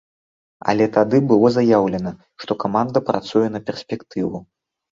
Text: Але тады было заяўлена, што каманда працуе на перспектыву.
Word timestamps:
Але 0.71 0.87
тады 0.95 1.17
было 1.31 1.51
заяўлена, 1.59 2.15
што 2.45 2.59
каманда 2.65 3.05
працуе 3.13 3.45
на 3.55 3.65
перспектыву. 3.71 4.37